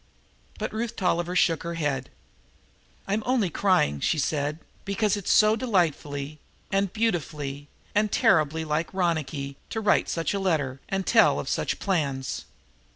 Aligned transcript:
But 0.57 0.73
Ruth 0.73 0.95
Tolliver 0.95 1.35
shook 1.35 1.61
her 1.61 1.75
head. 1.75 2.09
"I'm 3.07 3.21
only 3.23 3.51
crying," 3.51 3.99
she 3.99 4.17
said, 4.17 4.57
"because 4.83 5.15
it's 5.15 5.31
so 5.31 5.55
delightfully 5.55 6.39
and 6.71 6.91
beautifully 6.91 7.67
and 7.93 8.11
terribly 8.11 8.65
like 8.65 8.91
Ronicky 8.95 9.57
to 9.69 9.79
write 9.79 10.09
such 10.09 10.33
a 10.33 10.39
letter 10.39 10.79
and 10.89 11.05
tell 11.05 11.39
of 11.39 11.47
such 11.47 11.77
plans. 11.77 12.45